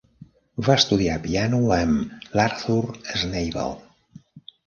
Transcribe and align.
Va 0.67 0.77
estudiar 0.81 1.17
piano 1.25 1.59
amb 1.75 2.31
l"Arthur 2.37 2.79
Schnabel. 3.25 3.77